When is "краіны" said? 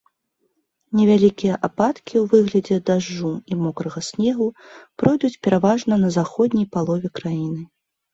7.21-7.61